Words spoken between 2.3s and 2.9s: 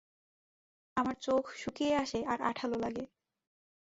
আর আঠালো